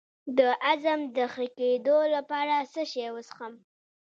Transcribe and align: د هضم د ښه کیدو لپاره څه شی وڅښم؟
د 0.37 0.39
هضم 0.65 0.99
د 1.15 1.17
ښه 1.33 1.45
کیدو 1.57 1.97
لپاره 2.15 2.55
څه 2.73 2.81
شی 2.91 3.07
وڅښم؟ 3.13 3.53